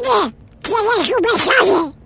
[0.00, 0.06] 你
[0.62, 1.97] 今天是不是瞎子？